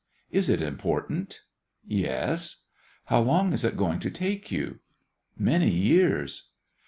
[0.31, 1.41] "Is it important?"
[1.85, 2.63] "Yes."
[3.05, 4.79] "How long is it going to take you?"
[5.37, 6.47] "Many years."